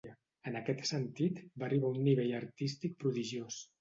[0.51, 3.63] En aquest sentit, va arribar a un nivell artístic prodigiós.